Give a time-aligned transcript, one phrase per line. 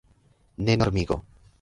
[0.65, 1.23] Ne normigo.